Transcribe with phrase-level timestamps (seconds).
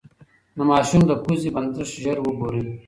[0.57, 2.63] د ماشوم د پوزې بندښت ژر وګورئ.